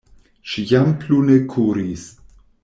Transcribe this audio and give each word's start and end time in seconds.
Ŝi 0.53 0.63
jam 0.71 0.89
plu 1.03 1.19
ne 1.27 1.37
kuris. 1.53 2.09